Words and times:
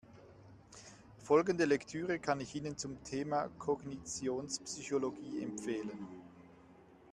Folgende 1.19 1.65
Lektüre 1.65 2.17
kann 2.17 2.39
ich 2.39 2.55
Ihnen 2.55 2.75
zum 2.75 3.03
Thema 3.03 3.49
Kognitionspsychologie 3.59 5.43
empfehlen. 5.43 6.07